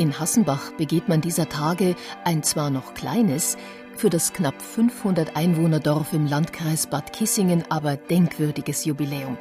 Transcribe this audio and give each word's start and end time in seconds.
In 0.00 0.18
Hassenbach 0.18 0.72
begeht 0.78 1.10
man 1.10 1.20
dieser 1.20 1.50
Tage 1.50 1.94
ein 2.24 2.42
zwar 2.42 2.70
noch 2.70 2.94
kleines, 2.94 3.58
für 3.94 4.08
das 4.08 4.32
knapp 4.32 4.62
500 4.62 5.36
Einwohnerdorf 5.36 6.14
im 6.14 6.24
Landkreis 6.26 6.86
Bad 6.86 7.12
Kissingen 7.12 7.64
aber 7.68 7.98
denkwürdiges 7.98 8.86
Jubiläum. 8.86 9.36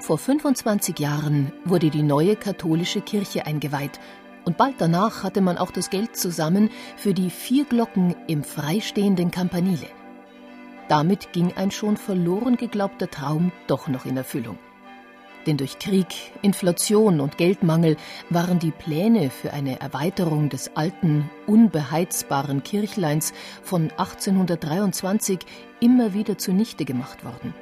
Vor 0.00 0.18
25 0.18 0.98
Jahren 0.98 1.52
wurde 1.64 1.90
die 1.90 2.02
neue 2.02 2.34
katholische 2.34 3.00
Kirche 3.00 3.46
eingeweiht 3.46 4.00
und 4.44 4.56
bald 4.56 4.74
danach 4.78 5.22
hatte 5.22 5.40
man 5.40 5.56
auch 5.56 5.70
das 5.70 5.88
Geld 5.88 6.16
zusammen 6.16 6.70
für 6.96 7.14
die 7.14 7.30
vier 7.30 7.64
Glocken 7.64 8.16
im 8.26 8.42
freistehenden 8.42 9.30
Campanile. 9.30 9.86
Damit 10.88 11.32
ging 11.32 11.52
ein 11.52 11.70
schon 11.70 11.96
verloren 11.96 12.56
geglaubter 12.56 13.08
Traum 13.08 13.52
doch 13.68 13.86
noch 13.86 14.04
in 14.04 14.16
Erfüllung. 14.16 14.58
Denn 15.46 15.56
durch 15.56 15.78
Krieg, 15.78 16.06
Inflation 16.42 17.20
und 17.20 17.38
Geldmangel 17.38 17.96
waren 18.28 18.58
die 18.58 18.72
Pläne 18.72 19.30
für 19.30 19.52
eine 19.52 19.80
Erweiterung 19.80 20.50
des 20.50 20.76
alten, 20.76 21.30
unbeheizbaren 21.46 22.62
Kirchleins 22.62 23.32
von 23.62 23.90
1823 23.90 25.38
immer 25.80 26.12
wieder 26.12 26.36
zunichte 26.36 26.84
gemacht 26.84 27.24
worden. 27.24 27.54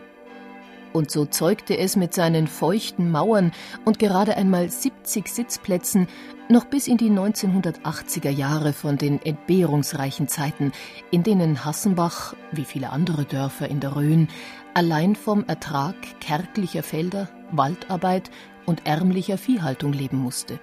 Und 0.93 1.11
so 1.11 1.27
zeugte 1.27 1.77
es 1.77 1.97
mit 1.97 2.15
seinen 2.15 2.47
feuchten 2.47 3.11
Mauern 3.11 3.53
und 3.85 3.99
gerade 3.99 4.37
einmal 4.37 4.71
70 4.71 5.29
Sitzplätzen 5.29 6.09
noch 6.49 6.65
bis 6.65 6.89
in 6.89 6.97
die 6.97 7.11
1980er 7.11 8.31
Jahre 8.31 8.73
von 8.73 8.97
den 8.97 9.21
entbehrungsreichen 9.23 10.29
Zeiten, 10.29 10.73
in 11.11 11.23
denen 11.23 11.65
Hassenbach, 11.65 12.35
wie 12.53 12.65
viele 12.65 12.91
andere 12.91 13.27
Dörfer 13.27 13.69
in 13.69 13.81
der 13.81 13.97
Rhön, 13.97 14.29
allein 14.73 15.15
vom 15.15 15.45
Ertrag 15.47 15.95
kärglicher 16.21 16.83
Felder, 16.83 17.29
Waldarbeit 17.53 18.31
und 18.67 18.87
ärmlicher 18.87 19.39
Viehhaltung 19.39 19.93
leben 19.93 20.19
musste. 20.19 20.61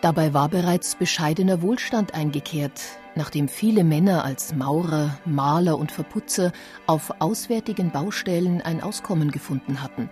Dabei 0.00 0.32
war 0.32 0.48
bereits 0.48 0.94
bescheidener 0.94 1.60
Wohlstand 1.60 2.14
eingekehrt, 2.14 2.80
nachdem 3.16 3.48
viele 3.48 3.84
Männer 3.84 4.24
als 4.24 4.54
Maurer, 4.54 5.18
Maler 5.26 5.78
und 5.78 5.92
Verputzer 5.92 6.52
auf 6.86 7.20
auswärtigen 7.20 7.90
Baustellen 7.90 8.62
ein 8.62 8.82
Auskommen 8.82 9.30
gefunden 9.30 9.82
hatten. 9.82 10.08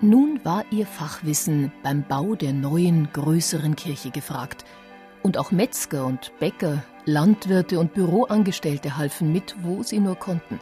Nun 0.00 0.40
war 0.44 0.64
ihr 0.70 0.86
Fachwissen 0.86 1.72
beim 1.82 2.04
Bau 2.06 2.34
der 2.34 2.52
neuen, 2.52 3.08
größeren 3.12 3.76
Kirche 3.76 4.10
gefragt. 4.10 4.64
Und 5.22 5.38
auch 5.38 5.50
Metzger 5.50 6.06
und 6.06 6.32
Bäcker, 6.38 6.82
Landwirte 7.06 7.78
und 7.78 7.94
Büroangestellte 7.94 8.96
halfen 8.96 9.32
mit, 9.32 9.56
wo 9.62 9.82
sie 9.82 9.98
nur 9.98 10.16
konnten. 10.16 10.60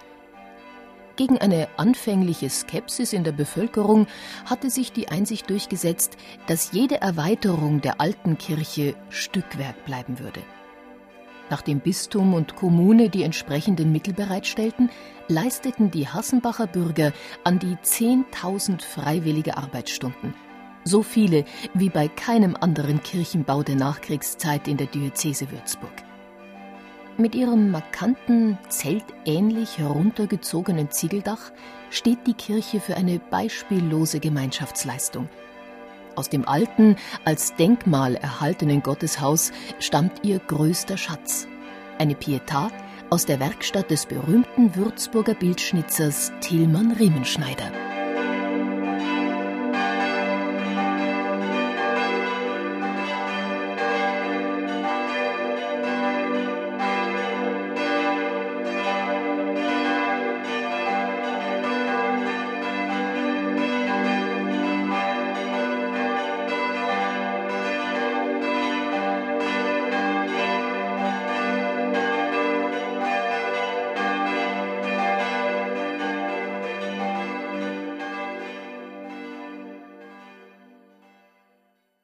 Gegen 1.17 1.39
eine 1.39 1.69
anfängliche 1.77 2.51
Skepsis 2.51 3.13
in 3.13 3.23
der 3.23 3.33
Bevölkerung 3.33 4.09
hatte 4.47 4.69
sich 4.69 4.93
die 4.93 5.09
Einsicht 5.09 5.49
durchgesetzt, 5.49 6.17
dass 6.49 6.73
jede 6.73 7.01
Erweiterung 7.01 7.81
der 7.81 8.01
alten 8.01 8.37
Kirche 8.37 8.97
Stückwerk 9.11 9.85
bleiben 9.85 10.19
würde. 10.19 10.41
Nachdem 11.51 11.81
Bistum 11.81 12.35
und 12.35 12.57
Kommune 12.57 13.11
die 13.11 13.23
entsprechenden 13.23 13.93
Mittel 13.93 14.15
bereitstellten, 14.15 14.91
leisteten 15.29 15.91
die 15.91 16.09
Hassenbacher 16.09 16.67
Bürger 16.67 17.13
an 17.45 17.59
die 17.59 17.77
10.000 17.77 18.83
freiwillige 18.83 19.57
Arbeitsstunden. 19.57 20.35
So 20.85 21.03
viele 21.03 21.45
wie 21.75 21.91
bei 21.91 22.09
keinem 22.09 22.57
anderen 22.61 23.03
Kirchenbau 23.03 23.63
der 23.63 23.77
Nachkriegszeit 23.77 24.69
in 24.69 24.79
der 24.79 24.87
Diözese 24.87 25.51
Würzburg. 25.51 26.04
Mit 27.17 27.37
ihrem 27.37 27.71
markanten, 27.71 28.59
zeltähnlich 28.69 29.79
heruntergezogenen 29.79 30.91
Ziegeldach 30.91 31.53
steht 31.91 32.27
die 32.27 32.35
Kirche 32.35 32.81
für 32.81 32.97
eine 32.97 33.21
beispiellose 33.21 34.19
Gemeinschaftsleistung. 34.19 35.29
Aus 36.17 36.29
dem 36.29 36.49
alten, 36.49 36.97
als 37.25 37.55
Denkmal 37.55 38.17
erhaltenen 38.17 38.83
Gotteshaus 38.83 39.53
stammt 39.79 40.25
ihr 40.25 40.41
größter 40.41 40.97
Schatz. 40.97 41.47
Eine 41.99 42.15
Pietà 42.15 42.71
aus 43.11 43.27
der 43.27 43.39
Werkstatt 43.39 43.93
des 43.93 44.07
berühmten 44.07 44.75
Würzburger 44.75 45.35
Bildschnitzers 45.35 46.33
Tilman 46.41 46.91
Riemenschneider. 46.93 47.84